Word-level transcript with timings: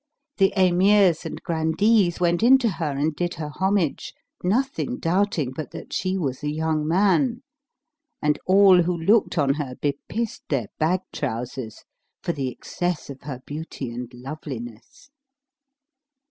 The 0.37 0.51
Emirs 0.57 1.27
and 1.27 1.39
Grandees 1.43 2.19
went 2.19 2.41
in 2.41 2.57
to 2.57 2.69
her 2.69 2.89
and 2.97 3.15
did 3.15 3.35
her 3.35 3.49
homage, 3.49 4.15
nothing 4.43 4.97
doubting 4.97 5.51
but 5.55 5.69
that 5.69 5.93
she 5.93 6.17
was 6.17 6.41
a 6.41 6.49
young 6.49 6.87
man, 6.87 7.43
and 8.19 8.39
all 8.47 8.81
who 8.81 8.97
looked 8.97 9.37
on 9.37 9.53
her 9.53 9.75
bepissed 9.79 10.41
their 10.49 10.69
bag 10.79 11.01
trousers, 11.13 11.83
for 12.23 12.31
the 12.31 12.49
excess 12.51 13.11
of 13.11 13.21
her 13.21 13.43
beauty 13.45 13.91
and 13.91 14.11
loveliness. 14.11 15.11